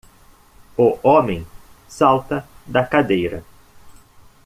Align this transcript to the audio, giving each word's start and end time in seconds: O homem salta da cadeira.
O 0.75 0.97
homem 1.07 1.45
salta 1.87 2.43
da 2.65 2.83
cadeira. 2.83 3.45